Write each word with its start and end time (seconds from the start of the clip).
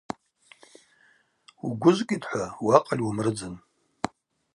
Угвыжвкӏитӏхӏва 1.67 2.45
уакъыль 2.65 3.01
уымрыдзын. 3.03 3.55